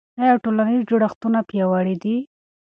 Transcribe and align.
آیا 0.21 0.33
ټولنیز 0.43 0.81
جوړښتونه 0.89 1.39
پیاوړي 1.49 1.95
دي؟ 2.03 2.17